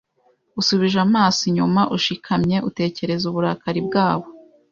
Usubije 0.59 0.97
amaso 1.07 1.41
inyuma 1.49 1.81
ushikamye 1.97 2.57
utekereza 2.69 3.23
uburakari 3.27 3.81
bwabo 3.87 4.27